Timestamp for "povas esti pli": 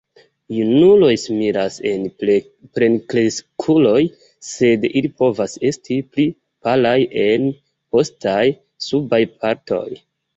5.23-6.25